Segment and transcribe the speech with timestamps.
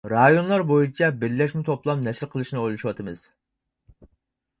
[0.11, 3.23] رايونلار بويىچە بىرلەشمە توپلام نەشر قىلىشنى ئويلىشىۋاتىمىز.